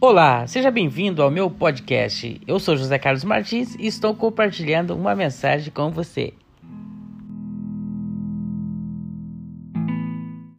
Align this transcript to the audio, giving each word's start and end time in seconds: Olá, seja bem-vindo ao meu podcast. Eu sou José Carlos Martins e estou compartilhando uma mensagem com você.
Olá, 0.00 0.46
seja 0.46 0.70
bem-vindo 0.70 1.20
ao 1.20 1.28
meu 1.28 1.50
podcast. 1.50 2.40
Eu 2.46 2.60
sou 2.60 2.76
José 2.76 3.00
Carlos 3.00 3.24
Martins 3.24 3.74
e 3.74 3.88
estou 3.88 4.14
compartilhando 4.14 4.94
uma 4.94 5.12
mensagem 5.12 5.72
com 5.72 5.90
você. 5.90 6.32